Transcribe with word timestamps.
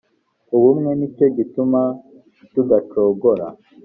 ubumwe 0.55 0.91
ni 0.99 1.07
cyo 1.15 1.27
gituma 1.37 1.81
tudacogora. 2.53 3.45